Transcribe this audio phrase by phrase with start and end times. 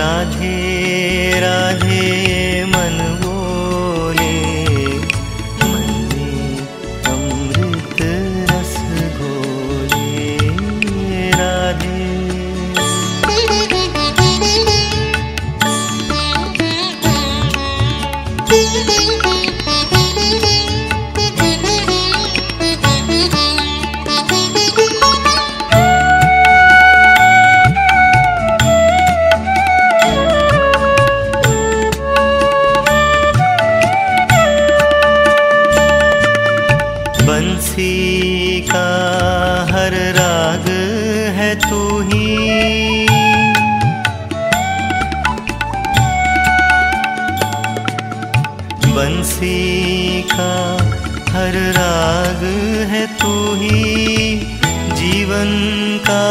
[0.00, 2.49] राधे राधे
[37.70, 38.86] किसी का
[39.70, 40.66] हर राग
[41.36, 43.06] है तू ही।
[48.96, 50.52] बंसी का
[51.30, 52.42] हर राग
[52.90, 54.36] है तू ही।
[54.94, 55.50] जीवन
[56.06, 56.24] का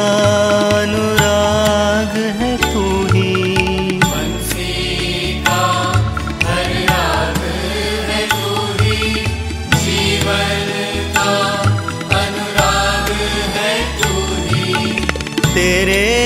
[15.54, 16.19] तेरे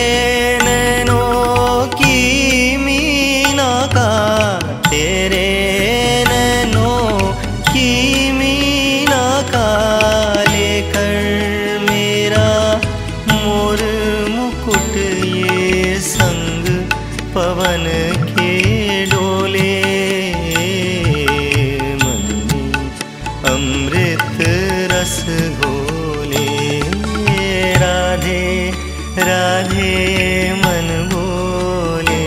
[29.18, 32.24] राधे मन बोले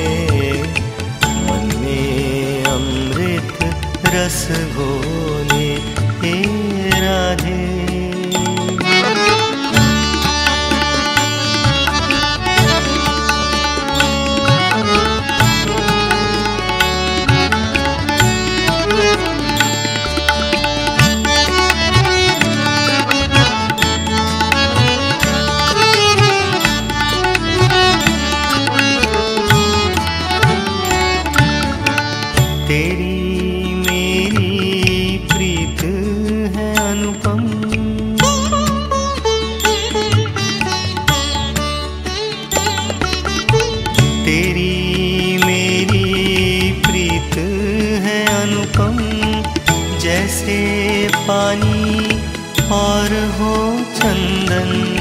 [1.46, 3.58] मन में अमृत
[4.14, 5.05] रस घोले।
[32.68, 35.82] तेरी मेरी प्रीत
[36.56, 37.42] है अनुपम।
[44.24, 47.38] तेरी मेरी प्रीत
[48.06, 48.98] है अनुपम,
[50.00, 50.58] जैसे
[51.28, 52.10] पानी
[52.72, 53.54] और हो
[53.94, 54.95] चंदन।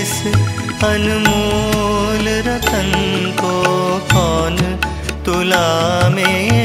[0.00, 0.12] इस
[0.84, 2.92] अनमोल रतन
[3.40, 3.52] को
[4.12, 4.56] कौन
[5.26, 5.66] तुला
[6.14, 6.59] में